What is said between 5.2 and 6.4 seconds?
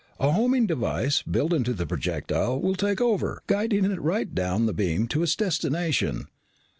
its destination."